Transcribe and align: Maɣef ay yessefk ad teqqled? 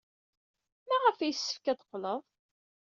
Maɣef 0.87 1.17
ay 1.19 1.29
yessefk 1.31 1.65
ad 1.71 1.77
teqqled? 1.79 2.23